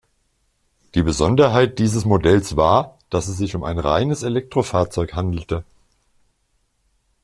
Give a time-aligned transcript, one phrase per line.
[0.95, 5.63] Die Besonderheit dieses Modells war, dass es sich um ein reines Elektrofahrzeug handelte.